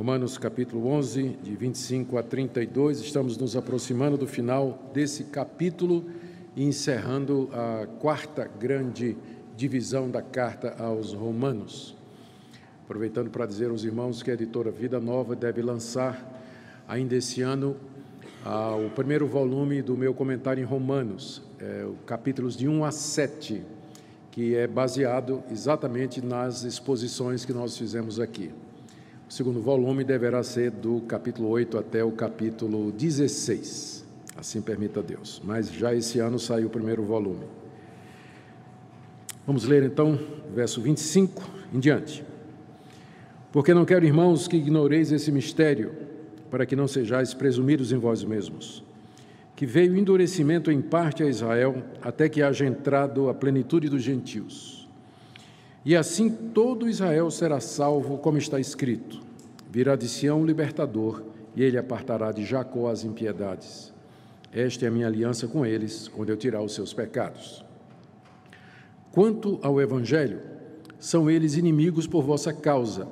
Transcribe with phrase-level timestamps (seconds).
[0.00, 6.06] Romanos capítulo 11, de 25 a 32, estamos nos aproximando do final desse capítulo
[6.56, 9.14] e encerrando a quarta grande
[9.54, 11.94] divisão da carta aos Romanos.
[12.82, 16.42] Aproveitando para dizer aos irmãos que a editora Vida Nova deve lançar
[16.88, 17.76] ainda esse ano
[18.42, 23.62] ah, o primeiro volume do meu comentário em Romanos, é, capítulos de 1 a 7,
[24.30, 28.50] que é baseado exatamente nas exposições que nós fizemos aqui.
[29.30, 34.04] O segundo volume deverá ser do capítulo 8 até o capítulo 16,
[34.36, 35.40] assim permita Deus.
[35.44, 37.44] Mas já esse ano saiu o primeiro volume.
[39.46, 40.18] Vamos ler então
[40.52, 42.24] verso 25 em diante.
[43.52, 45.92] Porque não quero, irmãos, que ignoreis esse mistério,
[46.50, 48.82] para que não sejais presumidos em vós mesmos,
[49.54, 54.79] que veio endurecimento em parte a Israel, até que haja entrado a plenitude dos gentios.
[55.84, 59.20] E assim todo Israel será salvo, como está escrito:
[59.70, 61.22] Virá de Sião o libertador,
[61.56, 63.92] e ele apartará de Jacó as impiedades.
[64.52, 67.64] Esta é a minha aliança com eles, quando eu tirar os seus pecados.
[69.12, 70.40] Quanto ao Evangelho,
[70.98, 73.08] são eles inimigos por vossa causa.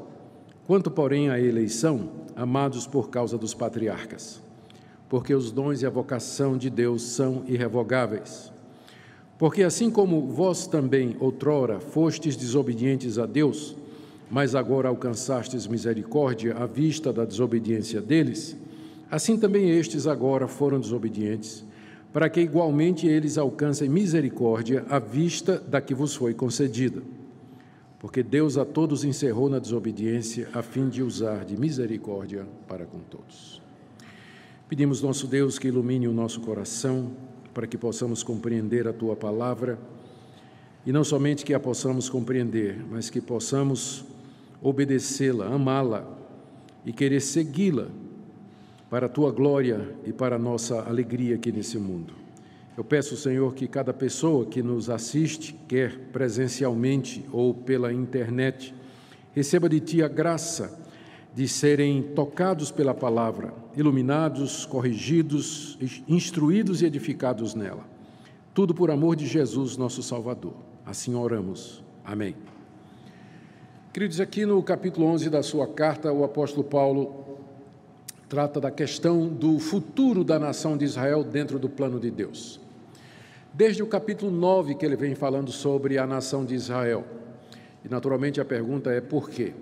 [0.67, 4.43] Quanto, porém, à eleição, amados por causa dos patriarcas.
[5.09, 8.53] Porque os dons e a vocação de Deus são irrevogáveis.
[9.39, 13.77] Porque assim como vós também outrora fostes desobedientes a Deus,
[14.29, 18.57] mas agora alcançastes misericórdia à vista da desobediência deles,
[19.09, 21.65] assim também estes agora foram desobedientes,
[22.13, 27.01] para que igualmente eles alcancem misericórdia à vista da que vos foi concedida.
[28.01, 32.99] Porque Deus a todos encerrou na desobediência, a fim de usar de misericórdia para com
[32.99, 33.61] todos.
[34.69, 37.13] Pedimos, nosso Deus, que ilumine o nosso coração,
[37.59, 39.81] para que possamos compreender a tua palavra
[40.87, 44.05] e não somente que a possamos compreender, mas que possamos
[44.63, 46.09] obedecê-la, amá-la
[46.87, 47.89] e querer segui-la
[48.89, 52.15] para a tua glória e para a nossa alegria aqui nesse mundo.
[52.77, 58.73] Eu peço, Senhor, que cada pessoa que nos assiste, quer presencialmente ou pela internet,
[59.35, 60.79] receba de ti a graça
[61.39, 65.79] de serem tocados pela palavra, iluminados, corrigidos,
[66.09, 67.85] instruídos e edificados nela.
[68.53, 70.55] Tudo por amor de Jesus, nosso Salvador.
[70.85, 71.81] Assim oramos.
[72.05, 72.35] Amém.
[73.93, 77.39] Queridos, aqui no capítulo 11 da sua carta, o apóstolo Paulo
[78.29, 82.61] trata da questão do futuro da nação de Israel dentro do plano de Deus.
[83.55, 87.05] Desde o capítulo 9 que ele vem falando sobre a nação de Israel.
[87.85, 89.55] E naturalmente a pergunta é por quê?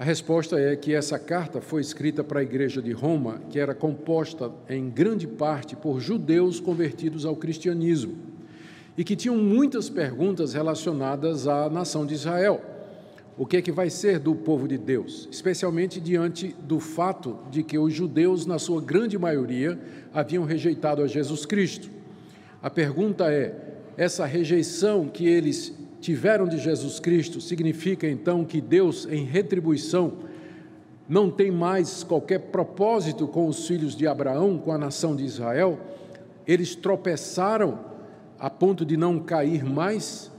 [0.00, 3.74] A resposta é que essa carta foi escrita para a igreja de Roma, que era
[3.74, 8.16] composta em grande parte por judeus convertidos ao cristianismo
[8.96, 12.62] e que tinham muitas perguntas relacionadas à nação de Israel.
[13.36, 17.62] O que é que vai ser do povo de Deus, especialmente diante do fato de
[17.62, 19.78] que os judeus, na sua grande maioria,
[20.14, 21.90] haviam rejeitado a Jesus Cristo.
[22.62, 23.54] A pergunta é:
[23.98, 30.14] essa rejeição que eles tiveram de Jesus Cristo, significa então que Deus, em retribuição,
[31.08, 35.78] não tem mais qualquer propósito com os filhos de Abraão, com a nação de Israel?
[36.46, 37.80] Eles tropeçaram
[38.38, 40.30] a ponto de não cair mais?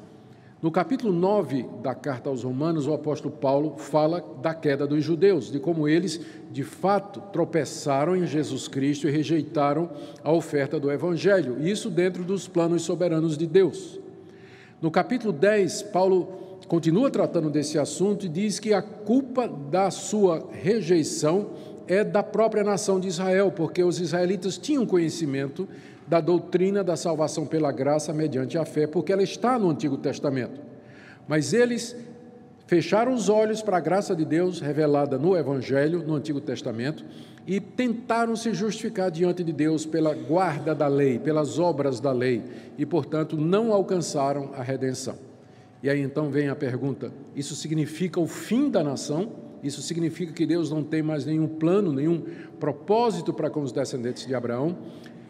[0.62, 5.52] No capítulo 9 da carta aos Romanos, o apóstolo Paulo fala da queda dos judeus,
[5.52, 9.90] de como eles, de fato, tropeçaram em Jesus Cristo e rejeitaram
[10.24, 14.01] a oferta do Evangelho, isso dentro dos planos soberanos de Deus.
[14.82, 20.50] No capítulo 10, Paulo continua tratando desse assunto e diz que a culpa da sua
[20.52, 21.52] rejeição
[21.88, 25.70] é da própria nação de Israel, porque os israelitas tinham conhecimento
[26.08, 30.60] da doutrina da salvação pela graça mediante a fé, porque ela está no Antigo Testamento.
[31.28, 31.96] Mas eles
[32.72, 37.04] fecharam os olhos para a graça de Deus revelada no Evangelho, no Antigo Testamento,
[37.46, 42.42] e tentaram se justificar diante de Deus pela guarda da lei, pelas obras da lei,
[42.78, 45.18] e, portanto, não alcançaram a redenção.
[45.84, 49.34] E aí então vem a pergunta: isso significa o fim da nação?
[49.62, 52.24] Isso significa que Deus não tem mais nenhum plano, nenhum
[52.58, 54.78] propósito para com os descendentes de Abraão?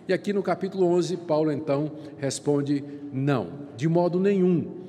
[0.08, 4.81] E aqui no capítulo 11, Paulo então responde: não, de modo nenhum.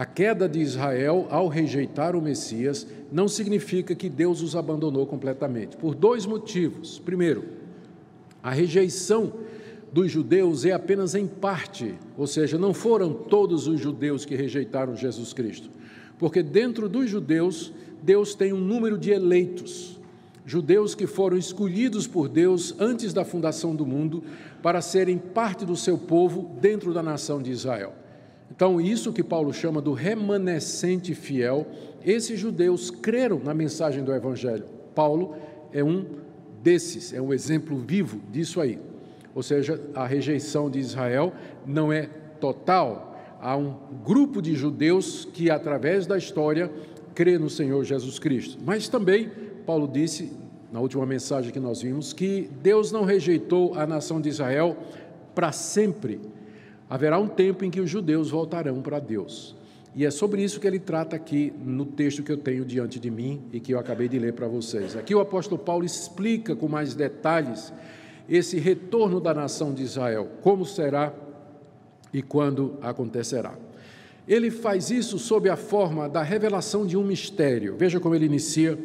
[0.00, 5.76] A queda de Israel ao rejeitar o Messias não significa que Deus os abandonou completamente,
[5.76, 6.98] por dois motivos.
[6.98, 7.44] Primeiro,
[8.42, 9.30] a rejeição
[9.92, 14.96] dos judeus é apenas em parte, ou seja, não foram todos os judeus que rejeitaram
[14.96, 15.68] Jesus Cristo,
[16.18, 17.70] porque dentro dos judeus,
[18.02, 20.00] Deus tem um número de eleitos,
[20.46, 24.24] judeus que foram escolhidos por Deus antes da fundação do mundo
[24.62, 27.99] para serem parte do seu povo dentro da nação de Israel.
[28.50, 31.66] Então, isso que Paulo chama do remanescente fiel,
[32.04, 34.64] esses judeus creram na mensagem do Evangelho.
[34.94, 35.36] Paulo
[35.72, 36.04] é um
[36.62, 38.78] desses, é um exemplo vivo disso aí.
[39.34, 41.32] Ou seja, a rejeição de Israel
[41.64, 42.08] não é
[42.40, 43.16] total.
[43.40, 43.74] Há um
[44.04, 46.70] grupo de judeus que, através da história,
[47.14, 48.58] crê no Senhor Jesus Cristo.
[48.64, 49.30] Mas também,
[49.64, 50.32] Paulo disse,
[50.72, 54.76] na última mensagem que nós vimos, que Deus não rejeitou a nação de Israel
[55.34, 56.20] para sempre.
[56.90, 59.54] Haverá um tempo em que os judeus voltarão para Deus.
[59.94, 63.10] E é sobre isso que ele trata aqui no texto que eu tenho diante de
[63.10, 64.96] mim e que eu acabei de ler para vocês.
[64.96, 67.72] Aqui o apóstolo Paulo explica com mais detalhes
[68.28, 71.12] esse retorno da nação de Israel, como será
[72.12, 73.54] e quando acontecerá.
[74.26, 77.76] Ele faz isso sob a forma da revelação de um mistério.
[77.76, 78.78] Veja como ele inicia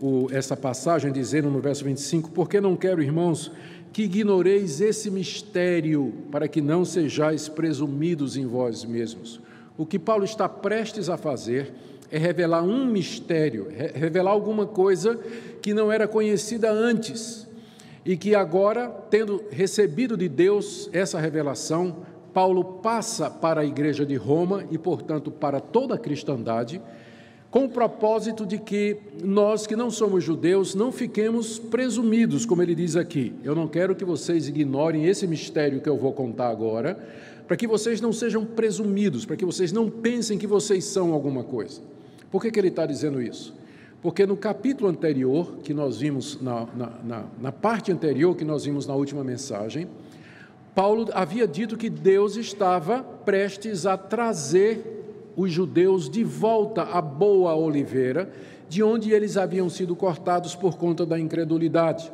[0.00, 3.52] o, essa passagem, dizendo no verso 25: Porque não quero, irmãos,
[3.98, 9.40] que ignoreis esse mistério, para que não sejais presumidos em vós mesmos.
[9.76, 11.72] O que Paulo está prestes a fazer
[12.08, 13.66] é revelar um mistério,
[13.96, 15.18] revelar alguma coisa
[15.60, 17.48] que não era conhecida antes
[18.04, 21.96] e que agora, tendo recebido de Deus essa revelação,
[22.32, 26.80] Paulo passa para a igreja de Roma e, portanto, para toda a cristandade,
[27.50, 32.74] com o propósito de que nós que não somos judeus não fiquemos presumidos, como ele
[32.74, 33.32] diz aqui.
[33.42, 36.98] Eu não quero que vocês ignorem esse mistério que eu vou contar agora,
[37.46, 41.42] para que vocês não sejam presumidos, para que vocês não pensem que vocês são alguma
[41.42, 41.80] coisa.
[42.30, 43.54] Por que, que ele está dizendo isso?
[44.02, 48.66] Porque no capítulo anterior, que nós vimos, na, na, na, na parte anterior que nós
[48.66, 49.88] vimos na última mensagem,
[50.74, 54.97] Paulo havia dito que Deus estava prestes a trazer
[55.38, 58.28] os judeus de volta à boa oliveira,
[58.68, 62.10] de onde eles haviam sido cortados por conta da incredulidade.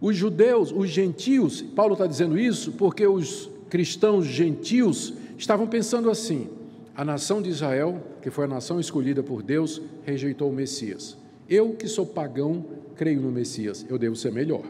[0.00, 6.48] Os judeus, os gentios, Paulo está dizendo isso porque os cristãos gentios estavam pensando assim:
[6.94, 11.18] a nação de Israel, que foi a nação escolhida por Deus, rejeitou o Messias.
[11.48, 12.64] Eu, que sou pagão,
[12.94, 14.62] creio no Messias, eu devo ser melhor.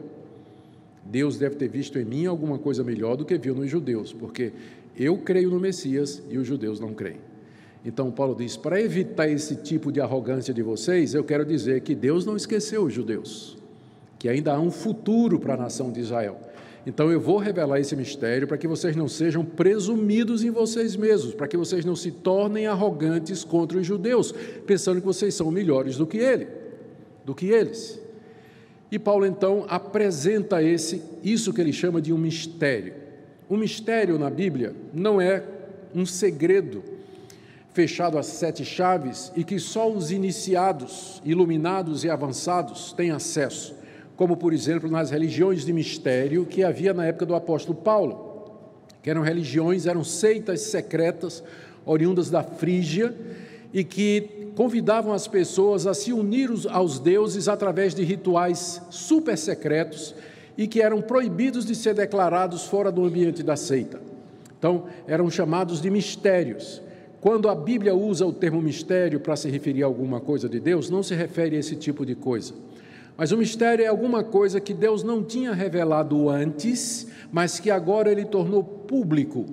[1.04, 4.52] Deus deve ter visto em mim alguma coisa melhor do que viu nos judeus, porque
[4.96, 7.31] eu creio no Messias e os judeus não creem.
[7.84, 11.94] Então, Paulo diz: para evitar esse tipo de arrogância de vocês, eu quero dizer que
[11.94, 13.58] Deus não esqueceu os judeus,
[14.18, 16.38] que ainda há um futuro para a nação de Israel.
[16.84, 21.32] Então eu vou revelar esse mistério para que vocês não sejam presumidos em vocês mesmos,
[21.32, 24.32] para que vocês não se tornem arrogantes contra os judeus,
[24.66, 26.48] pensando que vocês são melhores do que ele,
[27.24, 28.00] do que eles.
[28.90, 32.94] E Paulo então apresenta esse isso que ele chama de um mistério.
[33.48, 35.44] O mistério na Bíblia não é
[35.94, 36.82] um segredo
[37.72, 43.82] fechado a sete chaves e que só os iniciados, iluminados e avançados têm acesso
[44.16, 48.52] como por exemplo nas religiões de mistério que havia na época do apóstolo Paulo,
[49.02, 51.42] que eram religiões, eram seitas secretas
[51.84, 53.14] oriundas da Frígia
[53.72, 60.14] e que convidavam as pessoas a se unir aos deuses através de rituais super secretos
[60.56, 64.00] e que eram proibidos de ser declarados fora do ambiente da seita.
[64.56, 66.80] Então, eram chamados de mistérios.
[67.22, 70.90] Quando a Bíblia usa o termo mistério para se referir a alguma coisa de Deus,
[70.90, 72.52] não se refere a esse tipo de coisa.
[73.16, 78.10] Mas o mistério é alguma coisa que Deus não tinha revelado antes, mas que agora
[78.10, 79.46] ele tornou público.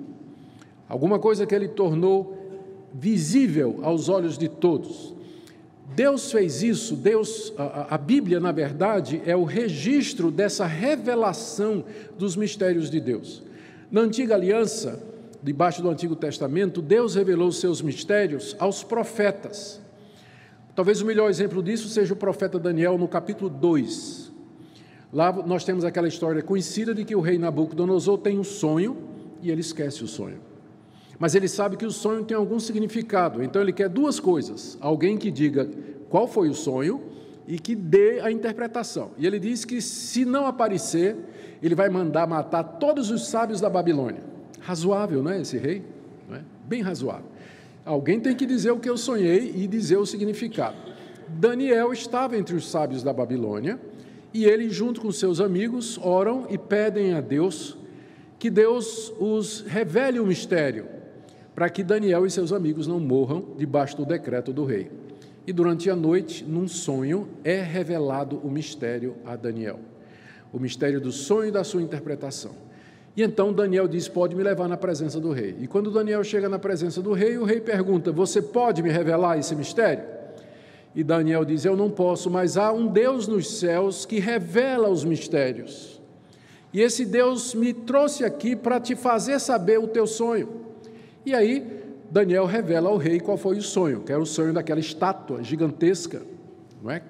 [0.88, 2.36] Alguma coisa que ele tornou
[2.92, 5.14] visível aos olhos de todos.
[5.94, 11.84] Deus fez isso, Deus, a, a, Bíblia, na verdade, é o registro dessa revelação
[12.18, 13.44] dos mistérios de Deus.
[13.92, 15.09] Na antiga aliança,
[15.42, 19.80] debaixo do Antigo Testamento, Deus revelou os seus mistérios aos profetas.
[20.74, 24.30] Talvez o melhor exemplo disso seja o profeta Daniel no capítulo 2.
[25.12, 28.96] Lá nós temos aquela história conhecida de que o rei Nabucodonosor tem um sonho
[29.42, 30.38] e ele esquece o sonho.
[31.18, 35.18] Mas ele sabe que o sonho tem algum significado, então ele quer duas coisas: alguém
[35.18, 35.68] que diga
[36.08, 37.02] qual foi o sonho
[37.46, 39.10] e que dê a interpretação.
[39.18, 41.16] E ele diz que se não aparecer,
[41.62, 44.29] ele vai mandar matar todos os sábios da Babilônia.
[44.70, 45.82] Razoável, não é esse rei?
[46.28, 46.42] Não é?
[46.64, 47.26] Bem razoável.
[47.84, 50.76] Alguém tem que dizer o que eu sonhei e dizer o significado.
[51.26, 53.80] Daniel estava entre os sábios da Babilônia
[54.32, 57.76] e ele, junto com seus amigos, oram e pedem a Deus
[58.38, 60.86] que Deus os revele o mistério,
[61.52, 64.88] para que Daniel e seus amigos não morram debaixo do decreto do rei.
[65.48, 69.80] E durante a noite, num sonho, é revelado o mistério a Daniel.
[70.52, 72.69] O mistério do sonho e da sua interpretação.
[73.16, 75.56] E então Daniel diz: Pode me levar na presença do rei.
[75.60, 79.38] E quando Daniel chega na presença do rei, o rei pergunta: Você pode me revelar
[79.38, 80.04] esse mistério?
[80.94, 85.04] E Daniel diz: Eu não posso, mas há um Deus nos céus que revela os
[85.04, 86.00] mistérios.
[86.72, 90.48] E esse Deus me trouxe aqui para te fazer saber o teu sonho.
[91.26, 94.78] E aí, Daniel revela ao rei qual foi o sonho, que era o sonho daquela
[94.78, 96.22] estátua gigantesca,
[96.80, 97.02] não é?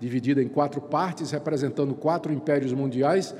[0.00, 3.34] dividida em quatro partes, representando quatro impérios mundiais,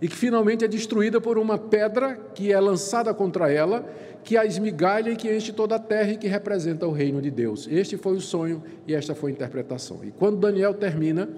[0.00, 3.88] e que finalmente é destruída por uma pedra que é lançada contra ela,
[4.22, 7.30] que a esmigalha e que enche toda a terra e que representa o reino de
[7.30, 7.66] Deus.
[7.70, 10.00] Este foi o sonho e esta foi a interpretação.
[10.04, 11.28] E quando Daniel termina,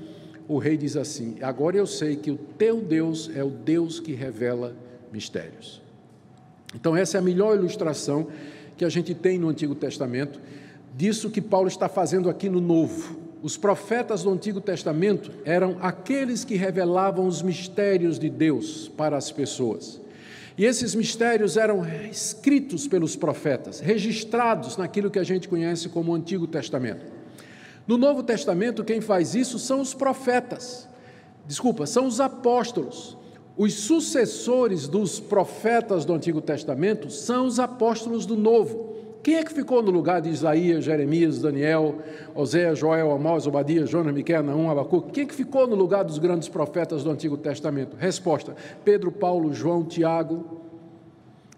[0.48, 4.12] o rei diz assim: Agora eu sei que o teu Deus é o Deus que
[4.12, 4.74] revela
[5.12, 5.80] mistérios.
[6.74, 8.28] Então, essa é a melhor ilustração
[8.76, 10.40] que a gente tem no Antigo Testamento
[10.96, 13.29] disso que Paulo está fazendo aqui no Novo.
[13.42, 19.32] Os profetas do Antigo Testamento eram aqueles que revelavam os mistérios de Deus para as
[19.32, 19.98] pessoas.
[20.58, 26.46] E esses mistérios eram escritos pelos profetas, registrados naquilo que a gente conhece como Antigo
[26.46, 27.06] Testamento.
[27.86, 30.86] No Novo Testamento, quem faz isso são os profetas.
[31.46, 33.16] Desculpa, são os apóstolos.
[33.56, 38.89] Os sucessores dos profetas do Antigo Testamento são os apóstolos do Novo.
[39.22, 41.96] Quem é que ficou no lugar de Isaías, Jeremias, Daniel,
[42.34, 45.12] Oséias, Joel, Amós, Obadias, Jonas, Miquel, Naum, Abacuque?
[45.12, 47.96] Quem é que ficou no lugar dos grandes profetas do Antigo Testamento?
[47.98, 50.62] Resposta: Pedro, Paulo, João, Tiago,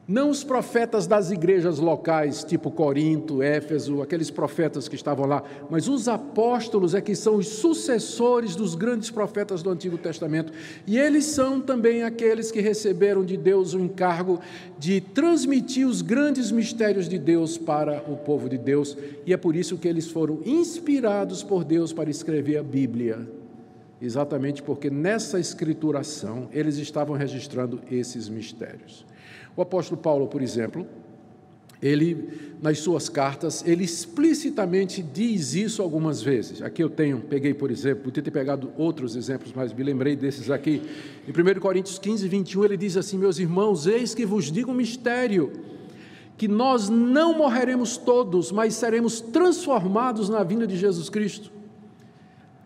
[0.07, 5.87] não os profetas das igrejas locais, tipo Corinto, Éfeso, aqueles profetas que estavam lá, mas
[5.87, 10.53] os apóstolos é que são os sucessores dos grandes profetas do Antigo Testamento.
[10.87, 14.41] E eles são também aqueles que receberam de Deus o encargo
[14.77, 18.99] de transmitir os grandes mistérios de Deus para o povo de Deus.
[19.25, 23.29] E é por isso que eles foram inspirados por Deus para escrever a Bíblia.
[24.01, 29.07] Exatamente porque nessa escrituração eles estavam registrando esses mistérios.
[29.57, 30.87] O apóstolo Paulo, por exemplo,
[31.83, 36.63] ele nas suas cartas, ele explicitamente diz isso algumas vezes.
[36.63, 40.49] Aqui eu tenho, peguei, por exemplo, podia ter pegado outros exemplos, mas me lembrei desses
[40.49, 40.81] aqui.
[41.27, 44.75] Em 1 Coríntios 15, 21, ele diz assim: Meus irmãos, eis que vos digo um
[44.75, 45.53] mistério,
[46.39, 51.51] que nós não morreremos todos, mas seremos transformados na vinda de Jesus Cristo.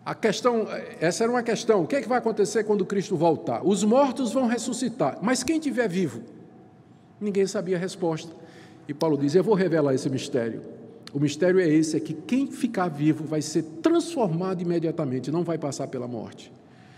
[0.05, 0.67] A questão,
[1.01, 3.65] essa era uma questão: o que, é que vai acontecer quando Cristo voltar?
[3.65, 6.36] Os mortos vão ressuscitar, mas quem estiver vivo?
[7.19, 8.31] Ninguém sabia a resposta.
[8.87, 10.61] E Paulo diz: Eu vou revelar esse mistério.
[11.13, 15.57] O mistério é esse: é que quem ficar vivo vai ser transformado imediatamente, não vai
[15.57, 16.51] passar pela morte.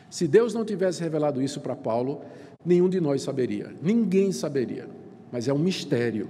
[0.09, 2.21] Se Deus não tivesse revelado isso para Paulo,
[2.65, 4.87] nenhum de nós saberia, ninguém saberia.
[5.31, 6.29] Mas é um mistério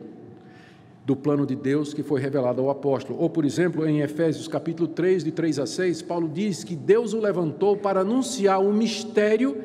[1.06, 3.18] do plano de Deus que foi revelado ao apóstolo.
[3.20, 7.14] Ou, por exemplo, em Efésios capítulo 3, de 3 a 6, Paulo diz que Deus
[7.14, 9.58] o levantou para anunciar o mistério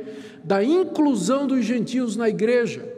[0.45, 2.94] da inclusão dos gentios na igreja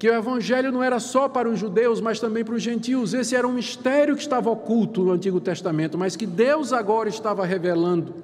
[0.00, 3.12] que o evangelho não era só para os judeus, mas também para os gentios.
[3.12, 7.44] Esse era um mistério que estava oculto no Antigo Testamento, mas que Deus agora estava
[7.44, 8.14] revelando.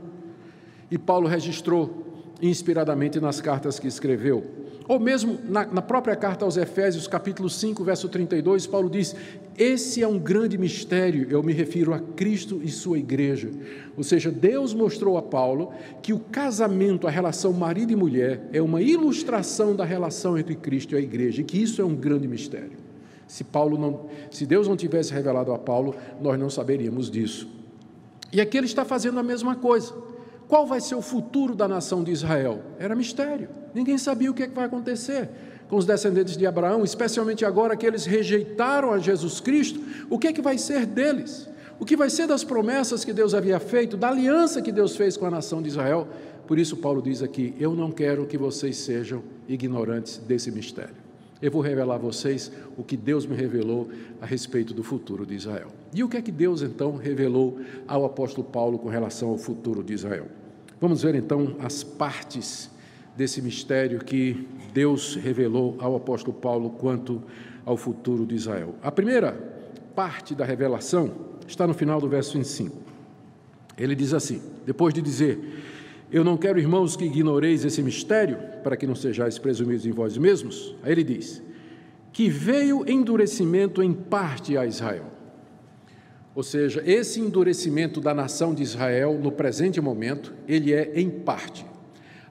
[0.90, 4.42] E Paulo registrou inspiradamente nas cartas que escreveu.
[4.88, 9.16] Ou mesmo na, na, própria carta aos Efésios, capítulo 5, verso 32, Paulo diz:
[9.58, 13.50] Esse é um grande mistério, eu me refiro a Cristo e sua igreja.
[13.96, 18.62] Ou seja, Deus mostrou a Paulo que o casamento, a relação marido e mulher, é
[18.62, 22.28] uma ilustração da relação entre Cristo e a igreja, e que isso é um grande
[22.28, 22.86] mistério.
[23.26, 27.48] Se, Paulo não, se Deus não tivesse revelado a Paulo, nós não saberíamos disso.
[28.32, 29.92] E aqui ele está fazendo a mesma coisa.
[30.48, 32.62] Qual vai ser o futuro da nação de Israel?
[32.78, 33.48] Era mistério.
[33.74, 35.28] Ninguém sabia o que, é que vai acontecer
[35.68, 39.80] com os descendentes de Abraão, especialmente agora que eles rejeitaram a Jesus Cristo.
[40.08, 41.48] O que é que vai ser deles?
[41.78, 45.16] O que vai ser das promessas que Deus havia feito, da aliança que Deus fez
[45.16, 46.06] com a nação de Israel?
[46.46, 50.94] Por isso, Paulo diz aqui: Eu não quero que vocês sejam ignorantes desse mistério.
[51.42, 53.90] Eu vou revelar a vocês o que Deus me revelou
[54.22, 55.68] a respeito do futuro de Israel.
[55.96, 59.82] E o que é que Deus então revelou ao apóstolo Paulo com relação ao futuro
[59.82, 60.26] de Israel?
[60.78, 62.70] Vamos ver então as partes
[63.16, 67.22] desse mistério que Deus revelou ao apóstolo Paulo quanto
[67.64, 68.74] ao futuro de Israel.
[68.82, 69.32] A primeira
[69.94, 71.14] parte da revelação
[71.48, 72.76] está no final do verso 25.
[73.78, 75.62] Ele diz assim: depois de dizer,
[76.12, 80.18] Eu não quero, irmãos, que ignoreis esse mistério, para que não sejais presumidos em vós
[80.18, 80.76] mesmos.
[80.82, 81.42] Aí ele diz:
[82.12, 85.15] Que veio endurecimento em parte a Israel.
[86.36, 91.64] Ou seja, esse endurecimento da nação de Israel no presente momento, ele é em parte.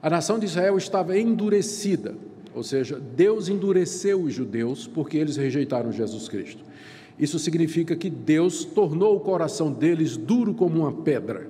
[0.00, 2.14] A nação de Israel estava endurecida,
[2.54, 6.62] ou seja, Deus endureceu os judeus porque eles rejeitaram Jesus Cristo.
[7.18, 11.48] Isso significa que Deus tornou o coração deles duro como uma pedra.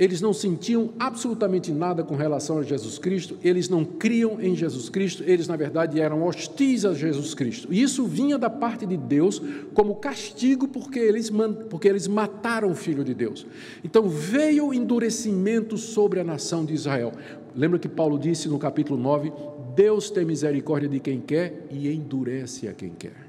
[0.00, 4.88] Eles não sentiam absolutamente nada com relação a Jesus Cristo, eles não criam em Jesus
[4.88, 7.68] Cristo, eles, na verdade, eram hostis a Jesus Cristo.
[7.70, 9.42] E isso vinha da parte de Deus
[9.74, 11.30] como castigo porque eles,
[11.68, 13.46] porque eles mataram o Filho de Deus.
[13.84, 17.12] Então veio endurecimento sobre a nação de Israel.
[17.54, 19.30] Lembra que Paulo disse no capítulo 9:
[19.76, 23.28] Deus tem misericórdia de quem quer e endurece a quem quer.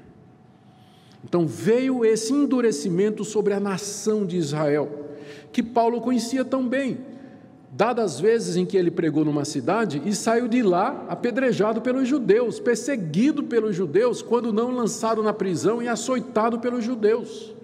[1.22, 5.01] Então veio esse endurecimento sobre a nação de Israel,
[5.52, 6.98] que Paulo conhecia tão bem.
[7.74, 12.06] dadas as vezes em que ele pregou numa cidade e saiu de lá apedrejado pelos
[12.06, 17.54] judeus, perseguido pelos judeus, quando não lançado na prisão e açoitado pelos judeus.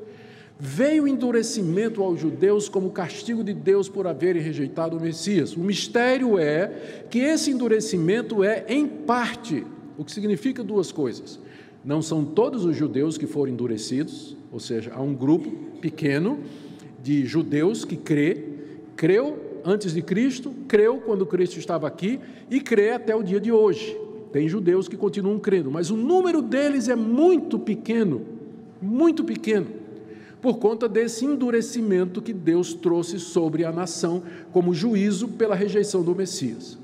[0.59, 5.55] Veio endurecimento aos judeus como castigo de Deus por haverem rejeitado o Messias.
[5.55, 9.65] O mistério é que esse endurecimento é em parte,
[9.97, 11.39] o que significa duas coisas.
[11.85, 16.41] Não são todos os judeus que foram endurecidos, ou seja, há um grupo pequeno
[17.03, 18.45] de judeus que crê,
[18.97, 22.19] creu antes de Cristo, creu quando Cristo estava aqui
[22.51, 23.97] e crê até o dia de hoje.
[24.33, 28.23] Tem judeus que continuam crendo, mas o número deles é muito pequeno,
[28.81, 29.67] muito pequeno,
[30.41, 36.15] por conta desse endurecimento que Deus trouxe sobre a nação como juízo pela rejeição do
[36.15, 36.79] Messias.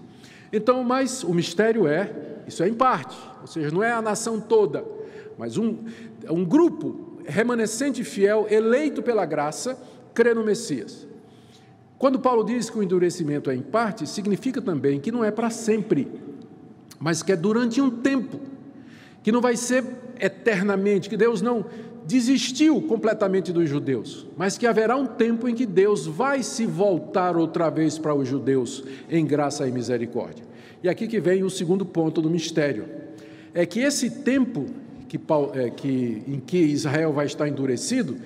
[0.52, 2.11] Então, mas o mistério é,
[2.47, 4.85] isso é em parte, ou seja, não é a nação toda,
[5.38, 5.76] mas um,
[6.30, 9.78] um grupo remanescente fiel, eleito pela graça,
[10.14, 11.06] crê no Messias.
[11.99, 15.50] Quando Paulo diz que o endurecimento é em parte, significa também que não é para
[15.50, 16.09] sempre,
[16.99, 18.40] mas que é durante um tempo,
[19.23, 19.85] que não vai ser
[20.21, 21.64] eternamente, que Deus não
[22.06, 27.37] desistiu completamente dos judeus, mas que haverá um tempo em que Deus vai se voltar
[27.37, 30.44] outra vez para os judeus em graça e misericórdia.
[30.83, 32.85] E aqui que vem o segundo ponto do mistério.
[33.54, 34.66] É que esse tempo
[35.09, 35.18] que,
[35.54, 38.16] é, que, em que Israel vai estar endurecido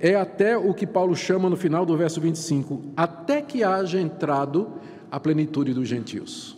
[0.00, 4.72] é até o que Paulo chama no final do verso 25, até que haja entrado
[5.10, 6.56] a plenitude dos gentios.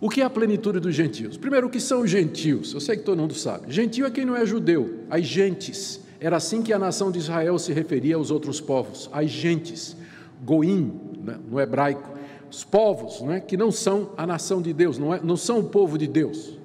[0.00, 1.36] O que é a plenitude dos gentios?
[1.36, 2.74] Primeiro, o que são os gentios?
[2.74, 3.72] Eu sei que todo mundo sabe.
[3.72, 6.00] Gentio é quem não é judeu, as gentes.
[6.20, 9.96] Era assim que a nação de Israel se referia aos outros povos, as gentes,
[10.44, 12.10] goim, né, no hebraico,
[12.50, 15.64] os povos né, que não são a nação de Deus, não, é, não são o
[15.64, 16.58] povo de Deus.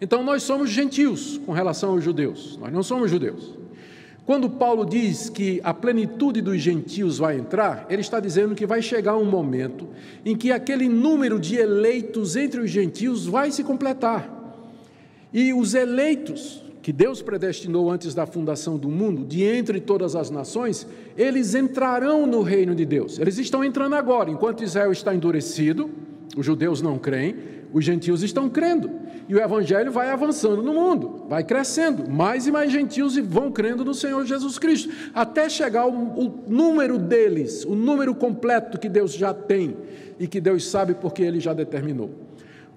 [0.00, 3.65] Então nós somos gentios com relação aos judeus, nós não somos judeus.
[4.26, 8.82] Quando Paulo diz que a plenitude dos gentios vai entrar, ele está dizendo que vai
[8.82, 9.86] chegar um momento
[10.24, 14.28] em que aquele número de eleitos entre os gentios vai se completar.
[15.32, 20.28] E os eleitos que Deus predestinou antes da fundação do mundo, de entre todas as
[20.28, 20.86] nações,
[21.16, 23.20] eles entrarão no reino de Deus.
[23.20, 25.88] Eles estão entrando agora, enquanto Israel está endurecido,
[26.36, 27.34] os judeus não creem,
[27.76, 28.90] os gentios estão crendo.
[29.28, 32.10] E o evangelho vai avançando no mundo, vai crescendo.
[32.10, 36.96] Mais e mais gentios vão crendo no Senhor Jesus Cristo, até chegar o, o número
[36.96, 39.76] deles, o número completo que Deus já tem
[40.18, 42.10] e que Deus sabe porque ele já determinou.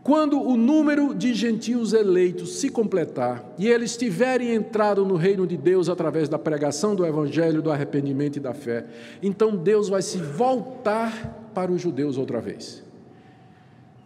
[0.04, 5.56] Quando o número de gentios eleitos se completar e eles tiverem entrado no reino de
[5.56, 8.86] Deus através da pregação do evangelho, do arrependimento e da fé,
[9.24, 12.89] então Deus vai se voltar para os judeus outra vez.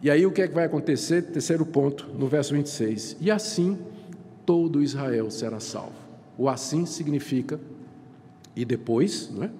[0.04, 1.22] E aí o que é que vai acontecer?
[1.22, 3.16] Terceiro ponto, no verso 26.
[3.22, 3.78] E assim
[4.44, 5.94] todo Israel será salvo.
[6.36, 7.58] O assim significa,
[8.54, 9.50] e depois, não é?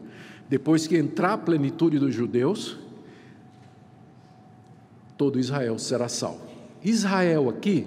[0.47, 2.79] depois que entrar a plenitude dos judeus,
[5.17, 6.43] todo Israel será salvo.
[6.85, 7.87] Israel aqui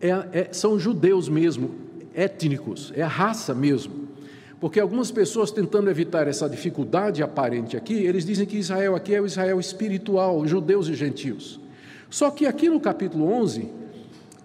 [0.00, 1.74] é, é, são judeus mesmo,
[2.14, 4.06] étnicos, é a raça mesmo.
[4.60, 9.20] Porque algumas pessoas tentando evitar essa dificuldade aparente aqui, eles dizem que Israel aqui é
[9.20, 11.66] o Israel espiritual, judeus e gentios.
[12.10, 13.68] Só que aqui no capítulo 11,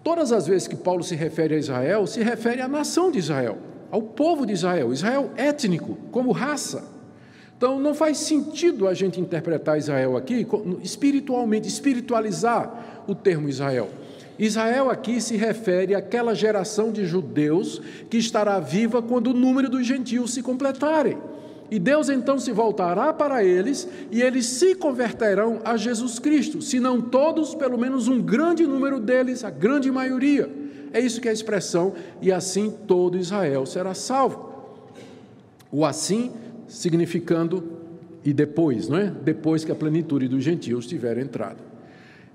[0.02, 3.58] todas as vezes que Paulo se refere a Israel, se refere à nação de Israel,
[3.90, 6.84] ao povo de Israel, Israel étnico, como raça.
[7.56, 10.46] Então não faz sentido a gente interpretar Israel aqui
[10.82, 13.88] espiritualmente, espiritualizar o termo Israel.
[14.38, 19.86] Israel aqui se refere àquela geração de judeus que estará viva quando o número dos
[19.86, 21.16] gentios se completarem.
[21.74, 26.78] E Deus então se voltará para eles e eles se converterão a Jesus Cristo, se
[26.78, 30.48] não todos, pelo menos um grande número deles, a grande maioria.
[30.92, 34.54] É isso que é a expressão, e assim todo Israel será salvo.
[35.72, 36.30] O assim
[36.68, 37.72] significando
[38.24, 39.10] e depois, não é?
[39.10, 41.58] Depois que a plenitude dos gentios tiver entrado.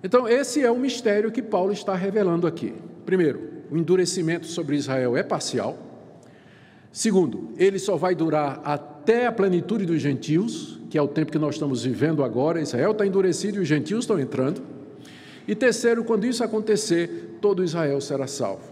[0.03, 2.73] Então, esse é o mistério que Paulo está revelando aqui.
[3.05, 3.39] Primeiro,
[3.71, 5.77] o endurecimento sobre Israel é parcial.
[6.91, 8.88] Segundo, ele só vai durar até
[9.25, 12.61] a plenitude dos gentios, que é o tempo que nós estamos vivendo agora.
[12.61, 14.61] Israel está endurecido e os gentios estão entrando.
[15.47, 18.71] E terceiro, quando isso acontecer, todo Israel será salvo.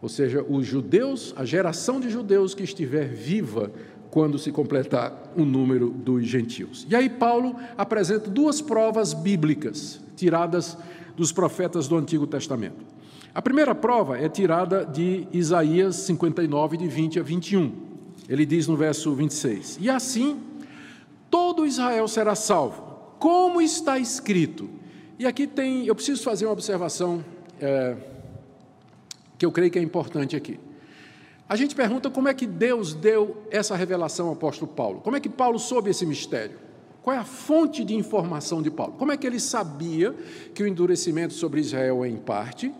[0.00, 3.70] Ou seja, os judeus, a geração de judeus que estiver viva
[4.10, 6.86] quando se completar o número dos gentios.
[6.90, 10.76] E aí Paulo apresenta duas provas bíblicas tiradas
[11.16, 12.84] dos profetas do Antigo Testamento.
[13.34, 17.91] A primeira prova é tirada de Isaías 59, de 20 a 21.
[18.28, 20.40] Ele diz no verso 26: E assim
[21.30, 22.82] todo Israel será salvo,
[23.18, 24.68] como está escrito.
[25.18, 27.24] E aqui tem, eu preciso fazer uma observação
[27.60, 27.96] é,
[29.38, 30.58] que eu creio que é importante aqui.
[31.48, 35.00] A gente pergunta como é que Deus deu essa revelação ao apóstolo Paulo.
[35.00, 36.58] Como é que Paulo soube esse mistério?
[37.02, 38.94] Qual é a fonte de informação de Paulo?
[38.94, 40.14] Como é que ele sabia
[40.54, 42.72] que o endurecimento sobre Israel é em parte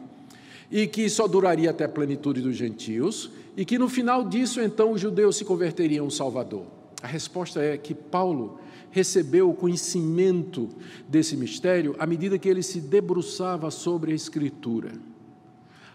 [0.70, 4.92] e que só duraria até a plenitude dos gentios e que no final disso então
[4.92, 6.66] os judeus se converteriam ao Salvador?
[7.02, 8.58] A resposta é que Paulo
[8.90, 10.68] recebeu o conhecimento
[11.08, 14.92] desse mistério à medida que ele se debruçava sobre a Escritura.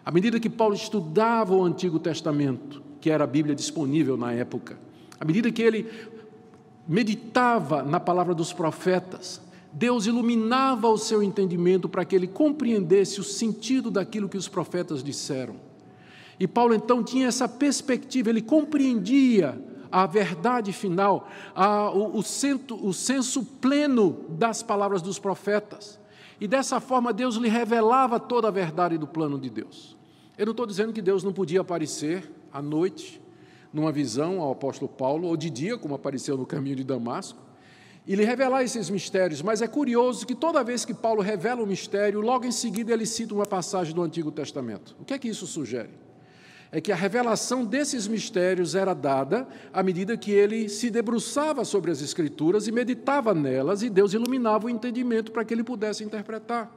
[0.04, 4.78] À medida que Paulo estudava o Antigo Testamento, que era a Bíblia disponível na época,
[5.20, 5.90] à medida que ele
[6.88, 9.42] meditava na palavra dos profetas,
[9.72, 15.04] Deus iluminava o seu entendimento para que ele compreendesse o sentido daquilo que os profetas
[15.04, 15.67] disseram.
[16.40, 19.60] E Paulo então tinha essa perspectiva, ele compreendia
[19.92, 26.00] a verdade final, a, o, o, cento, o senso pleno das palavras dos profetas.
[26.40, 29.98] E dessa forma Deus lhe revelava toda a verdade do plano de Deus.
[30.38, 33.22] Eu não estou dizendo que Deus não podia aparecer à noite,
[33.74, 37.40] numa visão ao apóstolo Paulo, ou de dia, como apareceu no caminho de Damasco,
[38.06, 41.66] e lhe revelar esses mistérios, mas é curioso que toda vez que Paulo revela um
[41.66, 44.96] mistério, logo em seguida ele cita uma passagem do Antigo Testamento.
[45.00, 45.90] O que é que isso sugere?
[46.72, 51.92] É que a revelação desses mistérios era dada à medida que ele se debruçava sobre
[51.92, 56.72] as Escrituras e meditava nelas, e Deus iluminava o entendimento para que ele pudesse interpretar.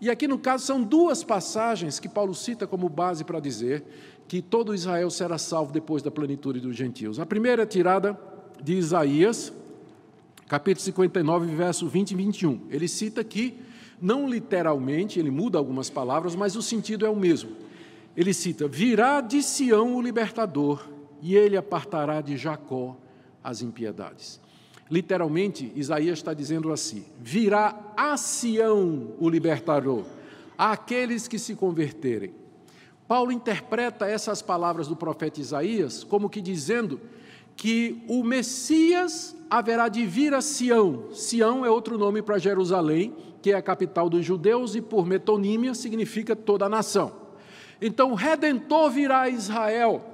[0.00, 3.84] E aqui, no caso, são duas passagens que Paulo cita como base para dizer
[4.26, 7.18] que todo Israel será salvo depois da plenitude dos gentios.
[7.18, 8.18] A primeira é tirada
[8.62, 9.52] de Isaías,
[10.48, 12.60] capítulo 59, verso 20 e 21.
[12.70, 13.58] Ele cita aqui,
[14.00, 17.69] não literalmente, ele muda algumas palavras, mas o sentido é o mesmo
[18.16, 20.88] ele cita: Virá de Sião o libertador,
[21.22, 22.96] e ele apartará de Jacó
[23.42, 24.40] as impiedades.
[24.90, 30.04] Literalmente, Isaías está dizendo assim: Virá a Sião o libertador,
[30.58, 32.34] àqueles que se converterem.
[33.06, 37.00] Paulo interpreta essas palavras do profeta Isaías como que dizendo
[37.56, 41.12] que o Messias haverá de vir a Sião.
[41.12, 45.74] Sião é outro nome para Jerusalém, que é a capital dos judeus e por metonímia
[45.74, 47.12] significa toda a nação.
[47.80, 50.04] Então o redentor virá a Israel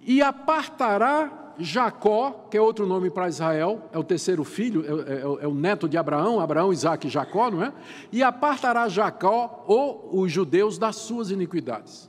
[0.00, 5.44] e apartará Jacó, que é outro nome para Israel, é o terceiro filho, é, é,
[5.44, 7.72] é, o neto de Abraão, Abraão, Isaac e Jacó, não é?
[8.12, 12.08] E apartará Jacó ou os judeus das suas iniquidades.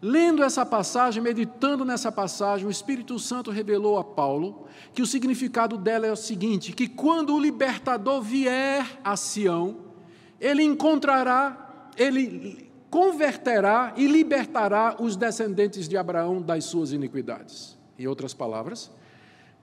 [0.00, 5.76] Lendo essa passagem, meditando nessa passagem, o Espírito Santo revelou a Paulo que o significado
[5.76, 9.76] dela é o seguinte: que quando o libertador vier a Sião,
[10.40, 17.76] ele encontrará, ele converterá e libertará os descendentes de Abraão das suas iniquidades.
[17.98, 18.88] Em outras palavras,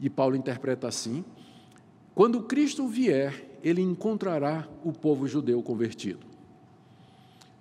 [0.01, 1.23] e Paulo interpreta assim:
[2.13, 6.27] quando Cristo vier, ele encontrará o povo judeu convertido.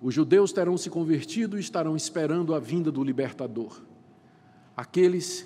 [0.01, 3.81] Os judeus terão se convertido e estarão esperando a vinda do libertador.
[4.75, 5.45] Aqueles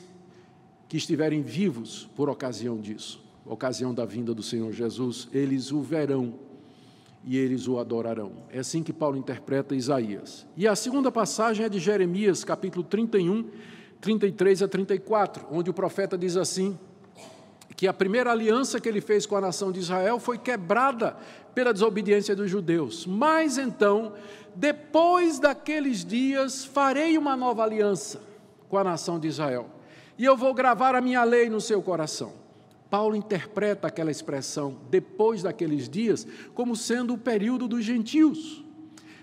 [0.90, 6.34] que estiverem vivos por ocasião disso, ocasião da vinda do Senhor Jesus, eles o verão
[7.26, 8.32] e eles o adorarão.
[8.52, 10.46] É assim que Paulo interpreta Isaías.
[10.56, 13.50] E a segunda passagem é de Jeremias, capítulo 31,
[14.00, 16.78] 33 a 34, onde o profeta diz assim:
[17.76, 21.18] que a primeira aliança que ele fez com a nação de Israel foi quebrada
[21.56, 23.08] pela desobediência dos judeus.
[23.08, 24.14] Mas então,
[24.54, 28.22] depois daqueles dias, farei uma nova aliança
[28.70, 29.68] com a nação de Israel,
[30.18, 32.45] e eu vou gravar a minha lei no seu coração
[32.96, 38.64] Paulo interpreta aquela expressão depois daqueles dias como sendo o período dos gentios.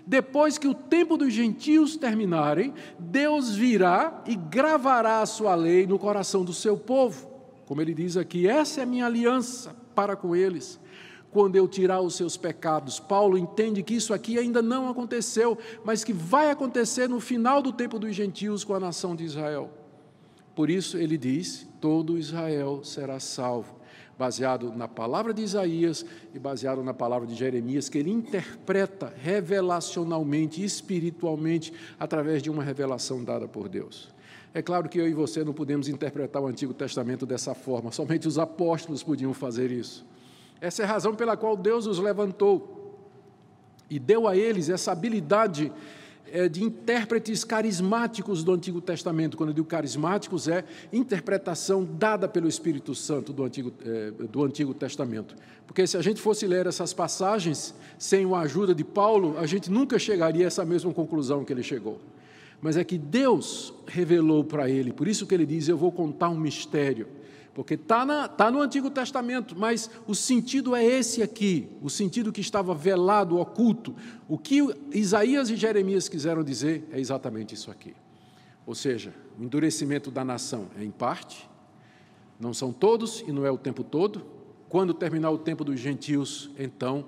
[0.05, 5.97] Depois que o tempo dos gentios terminarem, Deus virá e gravará a sua lei no
[5.97, 7.27] coração do seu povo.
[7.65, 10.79] Como ele diz aqui, essa é a minha aliança para com eles.
[11.31, 16.03] Quando eu tirar os seus pecados, Paulo entende que isso aqui ainda não aconteceu, mas
[16.03, 19.71] que vai acontecer no final do tempo dos gentios com a nação de Israel.
[20.53, 23.75] Por isso ele diz: todo Israel será salvo,
[24.17, 30.63] baseado na palavra de Isaías e baseado na palavra de Jeremias, que ele interpreta revelacionalmente,
[30.63, 34.07] espiritualmente, através de uma revelação dada por Deus.
[34.53, 38.29] É claro que eu e você não podemos interpretar o Antigo Testamento dessa forma, somente
[38.29, 40.05] os apóstolos podiam fazer isso.
[40.61, 42.97] Essa é a razão pela qual Deus os levantou
[43.89, 45.69] e deu a eles essa habilidade
[46.49, 49.37] de intérpretes carismáticos do Antigo Testamento.
[49.37, 54.73] Quando eu digo carismáticos, é interpretação dada pelo Espírito Santo do Antigo, é, do Antigo
[54.73, 55.35] Testamento.
[55.67, 59.71] Porque se a gente fosse ler essas passagens sem a ajuda de Paulo, a gente
[59.71, 61.99] nunca chegaria a essa mesma conclusão que ele chegou.
[62.61, 66.29] Mas é que Deus revelou para ele, por isso que ele diz: Eu vou contar
[66.29, 67.07] um mistério
[67.53, 72.41] porque está tá no Antigo Testamento, mas o sentido é esse aqui, o sentido que
[72.41, 73.95] estava velado, oculto.
[74.27, 74.59] O que
[74.91, 77.93] Isaías e Jeremias quiseram dizer é exatamente isso aqui.
[78.65, 81.47] Ou seja, o endurecimento da nação é em parte,
[82.39, 84.25] não são todos e não é o tempo todo.
[84.67, 87.05] quando terminar o tempo dos gentios, então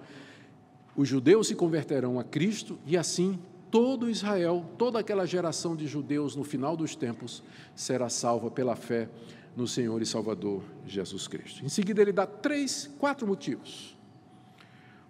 [0.96, 3.40] os judeus se converterão a Cristo e assim
[3.72, 7.42] todo Israel, toda aquela geração de judeus no final dos tempos
[7.76, 9.10] será salva pela fé
[9.56, 11.64] no Senhor e Salvador Jesus Cristo.
[11.64, 13.96] Em seguida, ele dá três, quatro motivos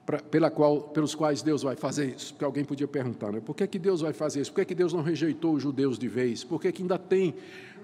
[0.06, 2.34] pra, pela qual, pelos quais Deus vai fazer isso.
[2.34, 3.42] Porque alguém podia perguntar, né?
[3.42, 4.52] por que, que Deus vai fazer isso?
[4.52, 6.44] Por que, que Deus não rejeitou os judeus de vez?
[6.44, 7.34] Por que, que ainda tem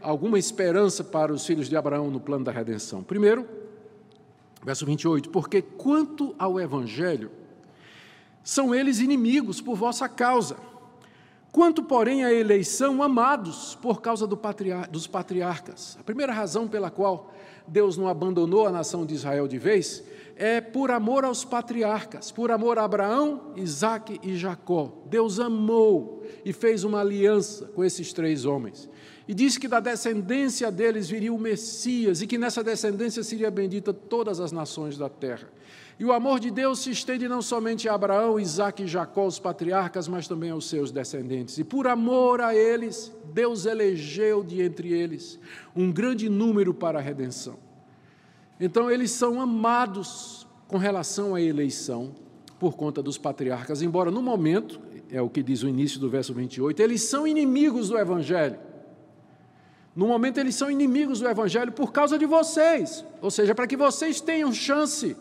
[0.02, 3.04] alguma esperança para os filhos de Abraão no plano da redenção?
[3.04, 3.48] Primeiro,
[4.64, 7.32] verso 28, porque quanto ao Evangelho,
[8.44, 10.58] são eles inimigos por vossa causa.
[11.52, 15.98] Quanto, porém, à eleição, amados por causa do patriar dos patriarcas.
[16.00, 17.34] A primeira razão pela qual
[17.68, 20.04] Deus não abandonou a nação de Israel de vez
[20.38, 24.92] é por amor aos patriarcas, por amor a Abraão, Isaac e Jacó.
[25.06, 28.90] Deus amou e fez uma aliança com esses três homens.
[29.28, 33.94] E disse que da descendência deles viria o Messias e que nessa descendência seria bendita
[33.94, 35.48] todas as nações da terra.
[36.02, 39.38] E o amor de Deus se estende não somente a Abraão, Isaac e Jacó, os
[39.38, 41.60] patriarcas, mas também aos seus descendentes.
[41.60, 45.40] E por amor a eles, Deus elegeu de entre eles
[45.76, 47.60] um grande número para a redenção.
[48.60, 52.16] Então, eles são amados com relação à eleição
[52.60, 56.34] por conta dos patriarcas, embora no momento, é o que diz o início do verso
[56.34, 58.58] 28, eles são inimigos do Evangelho.
[59.96, 63.78] No momento, eles são inimigos do Evangelho por causa de vocês, ou seja, para que
[63.78, 65.16] vocês tenham chance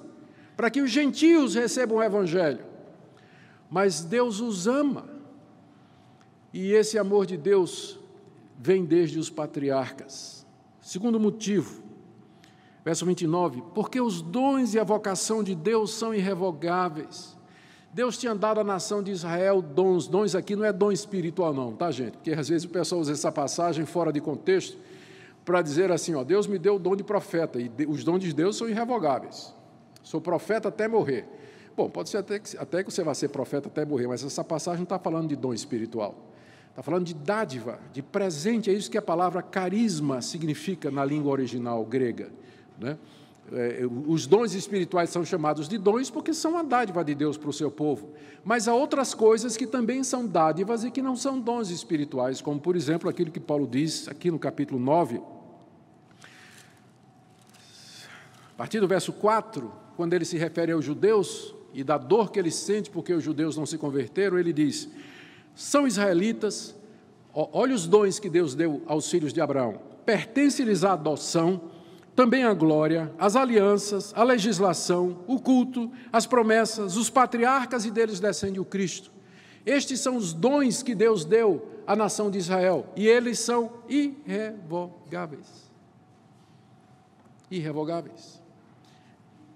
[0.60, 2.66] para que os gentios recebam o Evangelho.
[3.70, 5.08] Mas Deus os ama,
[6.52, 7.98] e esse amor de Deus
[8.58, 10.46] vem desde os patriarcas.
[10.78, 11.82] Segundo motivo,
[12.84, 17.38] verso 29, porque os dons e a vocação de Deus são irrevogáveis.
[17.94, 21.72] Deus tinha dado à nação de Israel dons, dons aqui não é dom espiritual, não,
[21.72, 22.18] tá, gente?
[22.18, 24.76] Porque às vezes o pessoal usa essa passagem fora de contexto
[25.42, 28.34] para dizer assim: ó, Deus me deu o dom de profeta, e os dons de
[28.34, 29.58] Deus são irrevogáveis.
[30.02, 31.26] Sou profeta até morrer.
[31.76, 34.44] Bom, pode ser até que, até que você vá ser profeta até morrer, mas essa
[34.44, 36.14] passagem não está falando de dom espiritual.
[36.70, 38.70] Está falando de dádiva, de presente.
[38.70, 42.30] É isso que a palavra carisma significa na língua original grega.
[42.78, 42.96] Né?
[43.52, 47.50] É, os dons espirituais são chamados de dons porque são a dádiva de Deus para
[47.50, 48.10] o seu povo.
[48.44, 52.60] Mas há outras coisas que também são dádivas e que não são dons espirituais, como,
[52.60, 55.20] por exemplo, aquilo que Paulo diz aqui no capítulo 9,
[58.54, 62.38] a partir do verso 4, quando ele se refere aos judeus e da dor que
[62.38, 64.88] ele sente porque os judeus não se converteram, ele diz:
[65.54, 66.74] são israelitas,
[67.34, 71.60] olha os dons que Deus deu aos filhos de Abraão, pertence-lhes a adoção,
[72.16, 78.20] também a glória, as alianças, a legislação, o culto, as promessas, os patriarcas e deles
[78.20, 79.12] descende o Cristo.
[79.66, 85.70] Estes são os dons que Deus deu à nação de Israel e eles são irrevogáveis.
[87.50, 88.39] Irrevogáveis.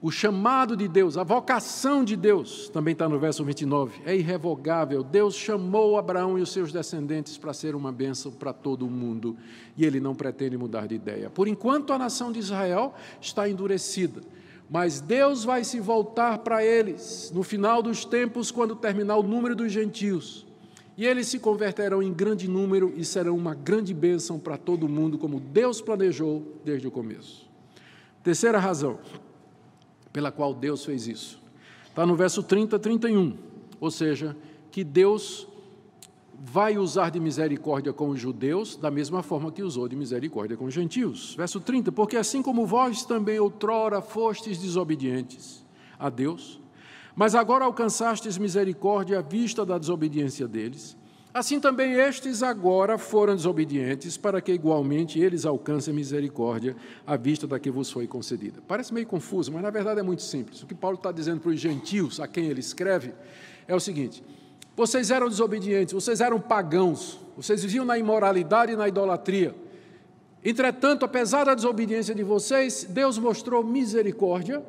[0.04, 5.02] O chamado de Deus, a vocação de Deus, também está no verso 29, é irrevogável.
[5.02, 9.34] Deus chamou Abraão e os seus descendentes para ser uma bênção para todo o mundo
[9.74, 11.30] e ele não pretende mudar de ideia.
[11.30, 14.20] Por enquanto, a nação de Israel está endurecida,
[14.68, 19.56] mas Deus vai se voltar para eles no final dos tempos, quando terminar o número
[19.56, 20.46] dos gentios.
[20.98, 25.16] E eles se converterão em grande número e serão uma grande bênção para todo mundo,
[25.16, 27.48] como Deus planejou desde o começo.
[28.22, 28.98] Terceira razão
[30.14, 31.42] pela qual Deus fez isso.
[31.88, 33.36] Está no verso 30, 31.
[33.80, 34.36] Ou seja,
[34.70, 35.48] que Deus
[36.38, 40.66] vai usar de misericórdia com os judeus da mesma forma que usou de misericórdia com
[40.66, 41.34] os gentios.
[41.34, 45.64] Verso 30, porque assim como vós também outrora fostes desobedientes
[45.98, 46.60] a Deus,
[47.16, 50.96] mas agora alcançastes misericórdia à vista da desobediência deles,
[51.34, 57.58] Assim também estes agora foram desobedientes, para que igualmente eles alcancem misericórdia à vista da
[57.58, 58.62] que vos foi concedida.
[58.68, 60.62] Parece meio confuso, mas na verdade é muito simples.
[60.62, 63.12] O que Paulo está dizendo para os gentios, a quem ele escreve,
[63.66, 64.22] é o seguinte:
[64.76, 69.56] vocês eram desobedientes, vocês eram pagãos, vocês viviam na imoralidade e na idolatria.
[70.44, 74.62] Entretanto, apesar da desobediência de vocês, Deus mostrou misericórdia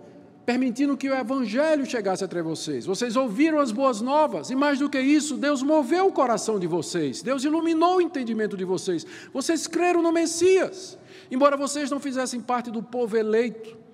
[0.46, 2.86] permitindo que o Evangelho chegasse até vocês.
[2.86, 6.68] Vocês ouviram as boas novas, e mais do que isso, Deus moveu o coração de
[6.68, 9.06] vocês, Deus iluminou o entendimento de vocês.
[9.34, 10.98] Vocês creram no Messias,
[11.32, 13.86] embora vocês não fizessem parte do povo eleito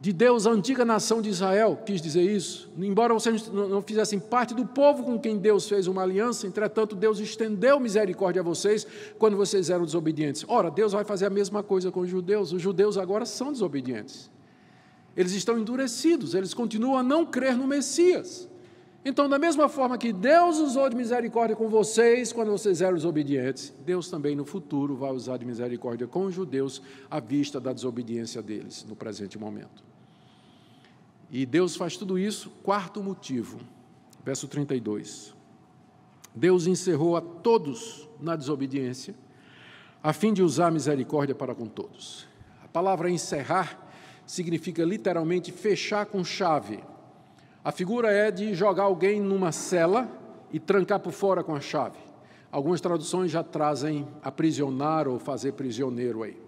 [0.00, 2.70] de Deus, a antiga nação de Israel, quis dizer isso.
[2.78, 7.20] Embora vocês não fizessem parte do povo com quem Deus fez uma aliança, entretanto, Deus
[7.20, 8.86] estendeu misericórdia a vocês
[9.18, 10.42] quando vocês eram desobedientes.
[10.48, 12.50] Ora, Deus vai fazer a mesma coisa com os judeus.
[12.50, 14.30] Os judeus agora são desobedientes.
[15.16, 18.48] Eles estão endurecidos, eles continuam a não crer no Messias.
[19.02, 23.72] Então, da mesma forma que Deus usou de misericórdia com vocês quando vocês eram desobedientes,
[23.84, 28.42] Deus também no futuro vai usar de misericórdia com os judeus à vista da desobediência
[28.42, 29.82] deles no presente momento.
[31.30, 33.58] E Deus faz tudo isso, quarto motivo,
[34.22, 35.34] verso 32.
[36.34, 39.14] Deus encerrou a todos na desobediência,
[40.02, 42.26] a fim de usar misericórdia para com todos.
[42.62, 43.89] A palavra encerrar
[44.30, 46.78] significa literalmente fechar com chave.
[47.64, 50.08] A figura é de jogar alguém numa cela
[50.52, 51.98] e trancar por fora com a chave.
[52.48, 56.40] Algumas traduções já trazem aprisionar ou fazer prisioneiro aí.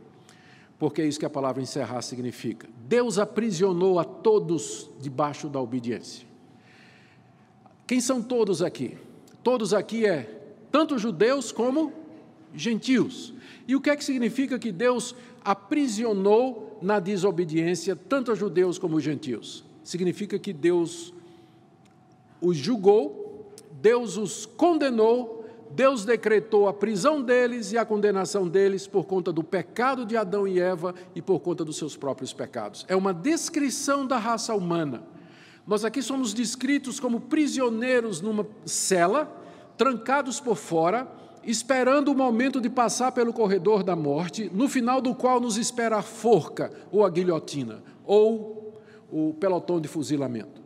[0.78, 2.68] Porque é isso que a palavra encerrar significa.
[2.86, 6.24] Deus aprisionou a todos debaixo da obediência.
[7.84, 8.96] Quem são todos aqui?
[9.42, 11.92] Todos aqui é tanto judeus como
[12.54, 13.34] gentios.
[13.66, 19.64] E o que é que significa que Deus aprisionou na desobediência tanto judeus como gentios?
[19.84, 21.12] significa que Deus
[22.40, 29.04] os julgou, Deus os condenou, Deus decretou a prisão deles e a condenação deles por
[29.04, 32.84] conta do pecado de Adão e Eva e por conta dos seus próprios pecados.
[32.88, 35.02] É uma descrição da raça humana.
[35.66, 39.40] Nós aqui somos descritos como prisioneiros numa cela,
[39.76, 41.08] trancados por fora,
[41.44, 45.98] esperando o momento de passar pelo corredor da morte, no final do qual nos espera
[45.98, 50.62] a forca ou a guilhotina, ou o pelotão de fuzilamento.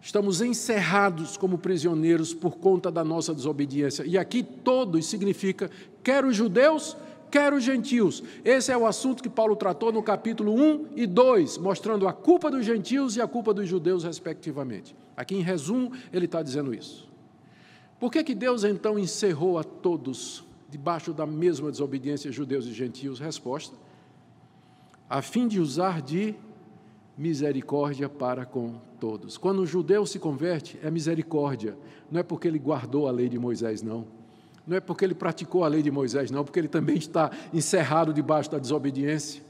[0.00, 4.04] Estamos encerrados como prisioneiros por conta da nossa desobediência.
[4.04, 5.70] E aqui todos significa
[6.02, 6.94] quer os judeus,
[7.30, 8.22] quer os gentios.
[8.44, 12.50] Esse é o assunto que Paulo tratou no capítulo 1 e 2, mostrando a culpa
[12.50, 14.94] dos gentios e a culpa dos judeus, respectivamente.
[15.16, 17.08] Aqui, em resumo, ele está dizendo isso.
[17.98, 23.18] Por que, que Deus então encerrou a todos debaixo da mesma desobediência, judeus e gentios?
[23.18, 23.76] Resposta:
[25.08, 26.34] a fim de usar de
[27.16, 29.38] misericórdia para com todos.
[29.38, 31.76] Quando o judeu se converte, é misericórdia.
[32.10, 34.06] Não é porque ele guardou a lei de Moisés, não.
[34.66, 38.12] Não é porque ele praticou a lei de Moisés, não, porque ele também está encerrado
[38.12, 39.42] debaixo da desobediência.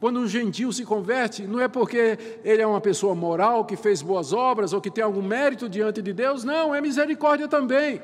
[0.00, 4.00] Quando um gentil se converte, não é porque ele é uma pessoa moral, que fez
[4.00, 8.00] boas obras ou que tem algum mérito diante de Deus, não, é misericórdia também.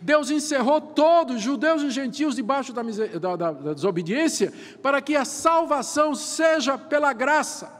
[0.00, 4.50] Deus encerrou todos, judeus e gentios, debaixo da, da, da, da desobediência,
[4.82, 7.79] para que a salvação seja pela graça.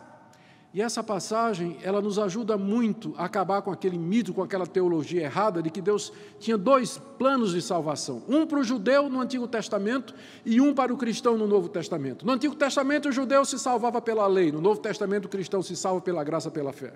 [0.72, 5.22] E essa passagem, ela nos ajuda muito a acabar com aquele mito, com aquela teologia
[5.22, 9.48] errada de que Deus tinha dois planos de salvação: um para o judeu no Antigo
[9.48, 12.24] Testamento e um para o cristão no Novo Testamento.
[12.24, 15.74] No Antigo Testamento, o judeu se salvava pela lei, no Novo Testamento, o cristão se
[15.74, 16.92] salva pela graça, pela fé.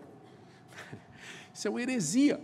[1.53, 2.41] Isso é uma heresia.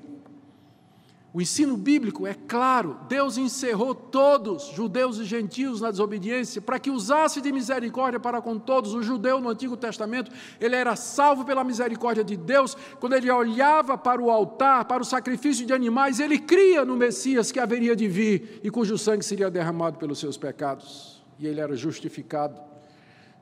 [1.32, 6.90] O ensino bíblico é claro: Deus encerrou todos, judeus e gentios, na desobediência, para que
[6.90, 8.94] usasse de misericórdia para com todos.
[8.94, 12.76] O judeu no Antigo Testamento, ele era salvo pela misericórdia de Deus.
[12.98, 17.52] Quando ele olhava para o altar, para o sacrifício de animais, ele cria no Messias
[17.52, 21.22] que haveria de vir e cujo sangue seria derramado pelos seus pecados.
[21.38, 22.69] E ele era justificado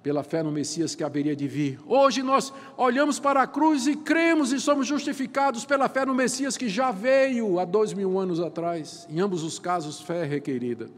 [0.02, 1.80] pela fé no Messias que haveria de vir.
[1.87, 6.56] Hoje nós olhamos para a cruz e cremos e somos justificados pela fé no Messias
[6.56, 9.06] que já veio há dois mil anos atrás.
[9.11, 10.88] Em ambos os casos, fé requerida.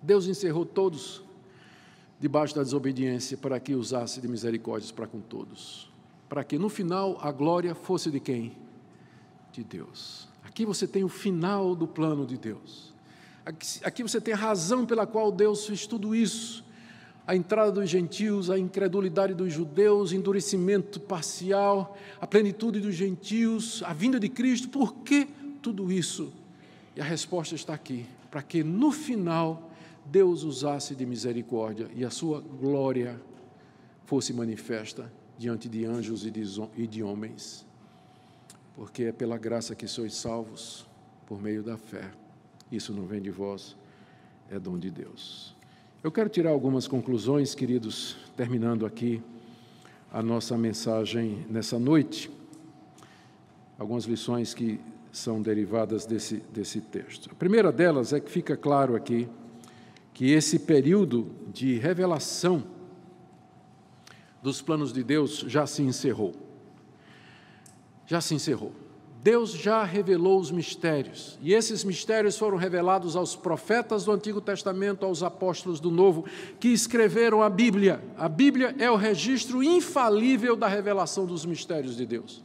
[0.00, 1.22] Deus encerrou todos
[2.20, 5.90] debaixo da desobediência para que usasse de misericórdias para com todos.
[6.28, 8.56] Para que no final a glória fosse de quem?
[9.52, 10.28] De Deus.
[10.44, 12.92] Aqui você tem o final do plano de Deus.
[13.44, 16.64] Aqui, aqui você tem a razão pela qual Deus fez tudo isso
[17.26, 23.92] a entrada dos gentios, a incredulidade dos judeus, endurecimento parcial, a plenitude dos gentios, a
[23.92, 25.28] vinda de Cristo, por que
[25.60, 26.32] tudo isso?
[26.96, 29.70] E a resposta está aqui: para que no final
[30.04, 33.20] Deus usasse de misericórdia e a sua glória
[34.04, 37.64] fosse manifesta diante de anjos e de homens.
[38.74, 40.86] Porque é pela graça que sois salvos,
[41.26, 42.10] por meio da fé.
[42.70, 43.76] Isso não vem de vós,
[44.50, 45.54] é dom de Deus.
[46.04, 49.22] Eu quero tirar algumas conclusões, queridos, terminando aqui
[50.12, 52.28] a nossa mensagem nessa noite.
[53.78, 54.80] Algumas lições que
[55.12, 57.30] são derivadas desse, desse texto.
[57.30, 59.28] A primeira delas é que fica claro aqui
[60.12, 62.64] que esse período de revelação
[64.42, 66.34] dos planos de Deus já se encerrou.
[68.08, 68.72] Já se encerrou.
[69.22, 75.06] Deus já revelou os mistérios, e esses mistérios foram revelados aos profetas do Antigo Testamento,
[75.06, 76.24] aos apóstolos do Novo,
[76.58, 78.02] que escreveram a Bíblia.
[78.18, 82.42] A Bíblia é o registro infalível da revelação dos mistérios de Deus.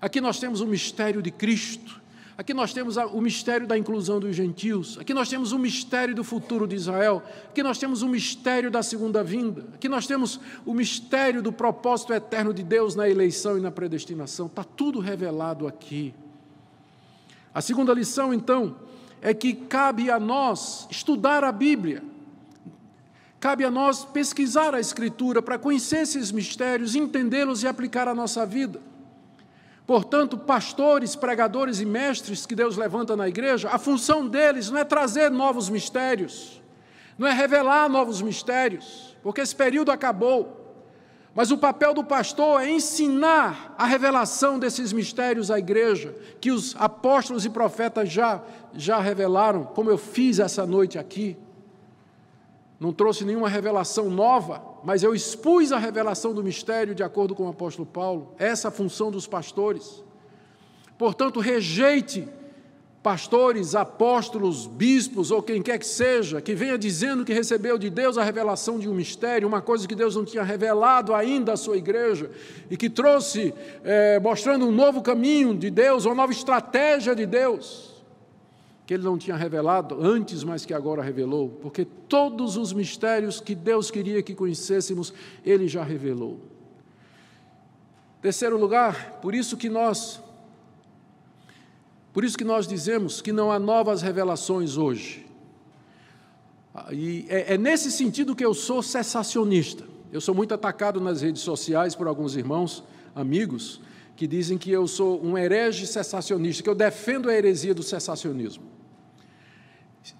[0.00, 2.00] Aqui nós temos o mistério de Cristo,
[2.36, 4.98] Aqui nós temos o mistério da inclusão dos gentios.
[4.98, 7.22] Aqui nós temos o mistério do futuro de Israel.
[7.48, 9.64] Aqui nós temos o mistério da segunda vinda.
[9.74, 14.46] Aqui nós temos o mistério do propósito eterno de Deus na eleição e na predestinação.
[14.46, 16.12] Está tudo revelado aqui.
[17.54, 18.74] A segunda lição, então,
[19.22, 22.02] é que cabe a nós estudar a Bíblia.
[23.38, 28.44] Cabe a nós pesquisar a Escritura para conhecer esses mistérios, entendê-los e aplicar à nossa
[28.44, 28.80] vida.
[29.86, 34.84] Portanto, pastores, pregadores e mestres que Deus levanta na igreja, a função deles não é
[34.84, 36.62] trazer novos mistérios,
[37.18, 40.62] não é revelar novos mistérios, porque esse período acabou.
[41.34, 46.74] Mas o papel do pastor é ensinar a revelação desses mistérios à igreja, que os
[46.78, 48.40] apóstolos e profetas já,
[48.72, 51.36] já revelaram, como eu fiz essa noite aqui.
[52.84, 57.44] Não trouxe nenhuma revelação nova, mas eu expus a revelação do mistério de acordo com
[57.44, 58.34] o apóstolo Paulo.
[58.38, 60.04] Essa é a função dos pastores.
[60.98, 62.28] Portanto, rejeite
[63.02, 68.18] pastores, apóstolos, bispos ou quem quer que seja, que venha dizendo que recebeu de Deus
[68.18, 71.78] a revelação de um mistério, uma coisa que Deus não tinha revelado ainda à sua
[71.78, 72.30] igreja,
[72.70, 77.93] e que trouxe, é, mostrando um novo caminho de Deus, uma nova estratégia de Deus
[78.86, 83.54] que ele não tinha revelado antes, mas que agora revelou, porque todos os mistérios que
[83.54, 85.12] Deus queria que conhecêssemos,
[85.44, 86.40] ele já revelou.
[88.20, 90.20] Terceiro lugar, por isso que nós
[92.12, 95.26] por isso que nós dizemos que não há novas revelações hoje.
[96.92, 99.84] E é, é nesse sentido que eu sou cessacionista.
[100.12, 102.84] Eu sou muito atacado nas redes sociais por alguns irmãos,
[103.16, 103.80] amigos,
[104.16, 108.64] que dizem que eu sou um herege cessacionista, que eu defendo a heresia do cessacionismo.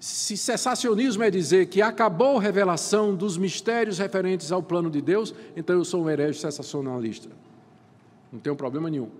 [0.01, 5.35] Se cessacionismo é dizer que acabou a revelação dos mistérios referentes ao plano de Deus,
[5.55, 7.29] então eu sou um herege cessacionalista.
[8.33, 9.11] Não tenho problema nenhum.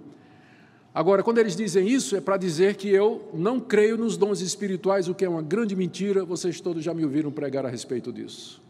[0.95, 5.09] Agora, quando eles dizem isso, é para dizer que eu não creio nos dons espirituais,
[5.09, 8.63] o que é uma grande mentira, vocês todos já me ouviram pregar a respeito disso.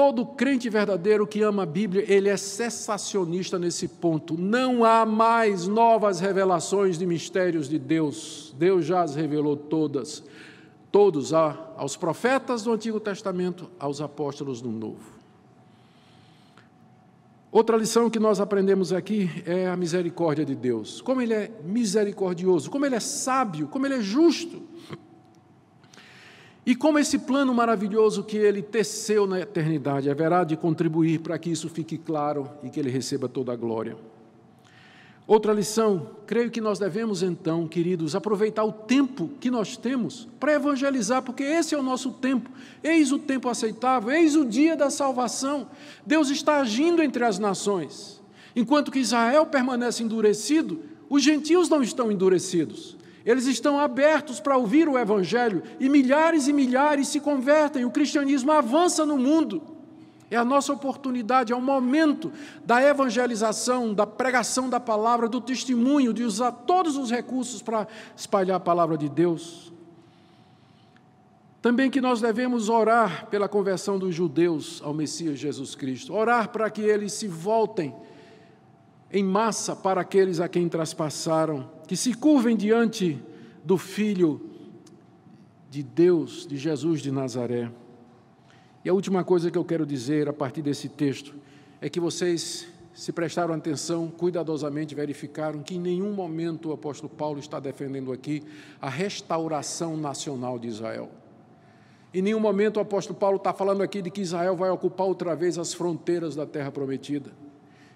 [0.00, 4.34] Todo crente verdadeiro que ama a Bíblia, ele é cessacionista nesse ponto.
[4.34, 8.54] Não há mais novas revelações de mistérios de Deus.
[8.56, 10.24] Deus já as revelou todas.
[10.90, 15.04] Todos, aos profetas do Antigo Testamento, aos apóstolos do Novo.
[17.52, 21.02] Outra lição que nós aprendemos aqui é a misericórdia de Deus.
[21.02, 24.62] Como Ele é misericordioso, como Ele é sábio, como Ele é justo.
[26.64, 31.50] E como esse plano maravilhoso que ele teceu na eternidade haverá de contribuir para que
[31.50, 33.96] isso fique claro e que ele receba toda a glória.
[35.26, 40.54] Outra lição, creio que nós devemos então, queridos, aproveitar o tempo que nós temos para
[40.54, 42.50] evangelizar, porque esse é o nosso tempo.
[42.82, 45.68] Eis o tempo aceitável, eis o dia da salvação.
[46.04, 48.20] Deus está agindo entre as nações.
[48.56, 52.96] Enquanto que Israel permanece endurecido, os gentios não estão endurecidos.
[53.24, 57.84] Eles estão abertos para ouvir o Evangelho e milhares e milhares se convertem.
[57.84, 59.62] O cristianismo avança no mundo.
[60.30, 62.32] É a nossa oportunidade, é o momento
[62.64, 68.56] da evangelização, da pregação da palavra, do testemunho, de usar todos os recursos para espalhar
[68.56, 69.72] a palavra de Deus.
[71.60, 76.70] Também que nós devemos orar pela conversão dos judeus ao Messias Jesus Cristo, orar para
[76.70, 77.92] que eles se voltem
[79.12, 83.20] em massa para aqueles a quem traspassaram que se curvem diante
[83.64, 84.40] do Filho
[85.68, 87.68] de Deus, de Jesus de Nazaré.
[88.84, 91.34] E a última coisa que eu quero dizer a partir desse texto
[91.80, 97.40] é que vocês, se prestaram atenção, cuidadosamente verificaram que em nenhum momento o apóstolo Paulo
[97.40, 98.44] está defendendo aqui
[98.80, 101.10] a restauração nacional de Israel.
[102.14, 105.34] Em nenhum momento o apóstolo Paulo está falando aqui de que Israel vai ocupar outra
[105.34, 107.32] vez as fronteiras da terra prometida.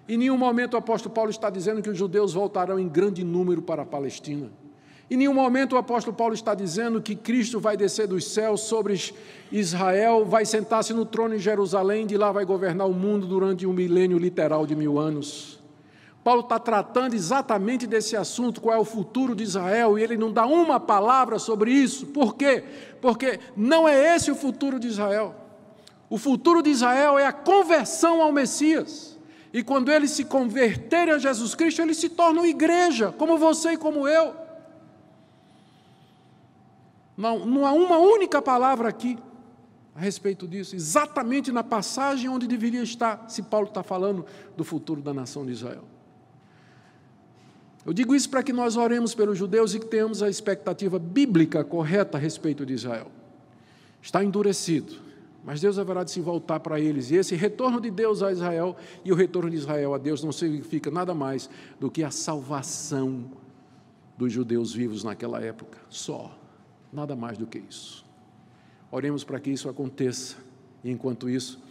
[0.07, 3.61] Em nenhum momento o apóstolo Paulo está dizendo que os judeus voltarão em grande número
[3.61, 4.51] para a Palestina.
[5.09, 8.99] Em nenhum momento o apóstolo Paulo está dizendo que Cristo vai descer dos céus sobre
[9.51, 13.73] Israel, vai sentar-se no trono em Jerusalém, de lá vai governar o mundo durante um
[13.73, 15.59] milênio literal de mil anos.
[16.23, 20.31] Paulo está tratando exatamente desse assunto, qual é o futuro de Israel, e ele não
[20.31, 22.07] dá uma palavra sobre isso.
[22.07, 22.63] Por quê?
[22.99, 25.35] Porque não é esse o futuro de Israel.
[26.09, 29.14] O futuro de Israel é a conversão ao Messias.
[29.55, 33.77] E quando eles se converterem a Jesus Cristo, eles se tornam igreja, como você e
[33.77, 34.35] como eu.
[37.15, 39.17] Não, não há uma única palavra aqui
[39.95, 44.25] a respeito disso, exatamente na passagem onde deveria estar, se Paulo está falando
[44.57, 45.85] do futuro da nação de Israel.
[47.85, 51.63] Eu digo isso para que nós oremos pelos judeus e que tenhamos a expectativa bíblica
[51.63, 53.09] correta a respeito de Israel.
[54.01, 55.04] Está endurecido,
[55.45, 57.11] mas Deus haverá de se voltar para eles.
[57.11, 60.31] E esse retorno de Deus a Israel e o retorno de Israel a Deus não
[60.31, 61.47] significa nada mais
[61.79, 63.25] do que a salvação
[64.17, 65.77] dos judeus vivos naquela época.
[65.87, 66.35] Só.
[66.91, 68.03] Nada mais do que isso.
[68.89, 70.37] Oremos para que isso aconteça.
[70.83, 71.61] E enquanto isso,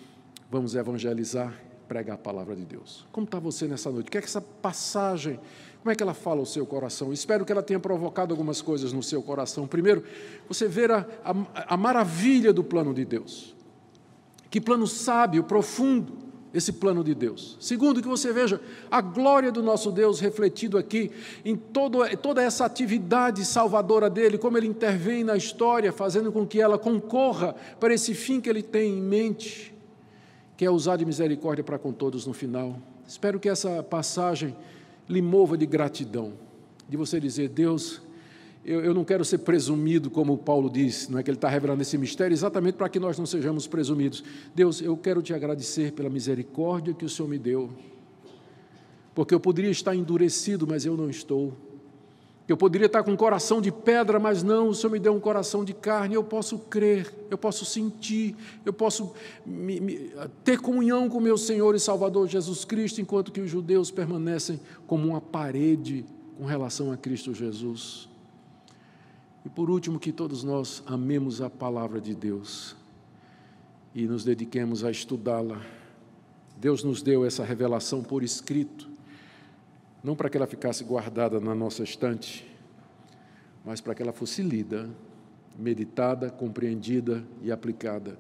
[0.49, 1.53] vamos evangelizar,
[1.89, 3.05] pregar a palavra de Deus.
[3.11, 4.07] Como está você nessa noite?
[4.07, 5.41] O que é que essa passagem,
[5.83, 7.13] como é que ela fala ao seu coração?
[7.13, 9.67] Espero que ela tenha provocado algumas coisas no seu coração.
[9.67, 10.05] Primeiro,
[10.47, 13.54] você ver a, a, a maravilha do plano de Deus.
[14.55, 16.13] Que plano sábio, profundo
[16.55, 17.57] esse plano de Deus.
[17.59, 21.11] Segundo, que você veja a glória do nosso Deus refletido aqui
[21.45, 26.61] em todo, toda essa atividade salvadora dele, como ele intervém na história, fazendo com que
[26.61, 29.75] ela concorra para esse fim que ele tem em mente,
[30.57, 32.79] que é usar de misericórdia para com todos no final.
[33.09, 34.57] Espero que essa passagem
[35.09, 36.35] lhe mova de gratidão,
[36.89, 38.01] de você dizer: Deus,
[38.65, 41.83] eu, eu, não quero ser presumido, como Paulo diz, não é que ele está revelando
[41.83, 44.25] esse mistério, exatamente para que nós não sejamos presumidos.
[44.55, 47.71] Deus, eu quero te agradecer pela misericórdia que o Senhor me deu,
[49.15, 51.53] porque eu poderia estar endurecido, mas eu não estou.
[52.47, 55.21] Eu poderia estar com um coração de pedra, mas não, o Senhor me deu um
[55.21, 56.15] coração de carne.
[56.15, 58.37] Eu posso crer, eu posso sentir,
[58.67, 59.15] eu posso
[59.47, 60.11] me, me,
[60.43, 65.09] ter comunhão com meu Senhor e Salvador Jesus Cristo, enquanto que os judeus permanecem como
[65.09, 66.05] uma parede
[66.37, 68.14] com relação a Cristo Jesus.
[69.45, 72.75] E por último, que todos nós amemos a palavra de Deus
[73.95, 75.61] e nos dediquemos a estudá-la.
[76.57, 78.89] Deus nos deu essa revelação por escrito,
[80.03, 82.47] não para que ela ficasse guardada na nossa estante,
[83.65, 84.89] mas para que ela fosse lida,
[85.59, 88.19] meditada, compreendida e aplicada,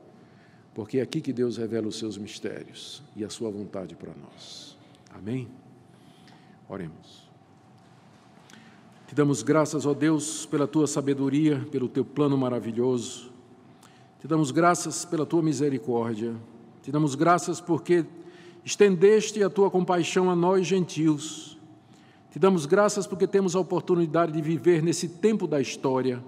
[0.74, 4.76] porque é aqui que Deus revela os seus mistérios e a sua vontade para nós.
[5.10, 5.48] Amém?
[6.68, 7.33] Oremos.
[9.06, 13.30] Te damos graças, ó Deus, pela tua sabedoria, pelo teu plano maravilhoso.
[14.18, 16.34] Te damos graças pela tua misericórdia.
[16.82, 18.06] Te damos graças porque
[18.64, 21.58] estendeste a tua compaixão a nós, gentios.
[22.30, 26.24] Te damos graças porque temos a oportunidade de viver nesse tempo da história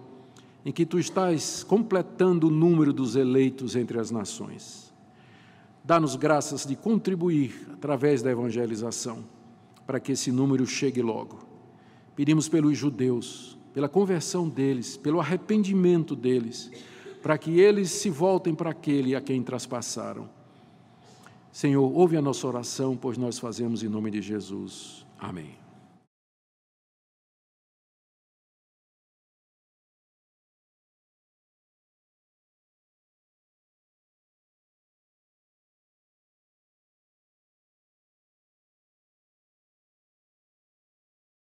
[0.65, 4.93] em que tu estás completando o número dos eleitos entre as nações.
[5.83, 9.25] Dá-nos graças de contribuir através da evangelização
[9.87, 11.56] para que esse número chegue logo.
[12.17, 16.71] Pedimos pelos judeus, pela conversão deles, pelo arrependimento deles,
[17.23, 20.29] para que eles se voltem para aquele a quem traspassaram.
[21.53, 25.07] Senhor, ouve a nossa oração, pois nós fazemos em nome de Jesus.
[25.19, 25.66] Amém.